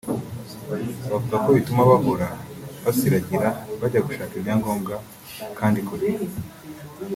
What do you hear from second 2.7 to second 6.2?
basiragira bajya gushaka ibyangombwa kandi kure